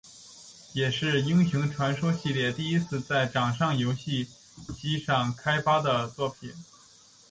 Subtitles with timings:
[0.73, 4.27] 也是英雄传说系列第一次在掌上游戏
[4.75, 6.51] 机上开发的作品。